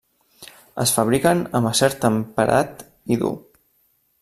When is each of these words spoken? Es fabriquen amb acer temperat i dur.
Es 0.83 0.93
fabriquen 0.95 1.43
amb 1.59 1.69
acer 1.73 1.91
temperat 2.07 2.83
i 3.17 3.21
dur. 3.25 3.33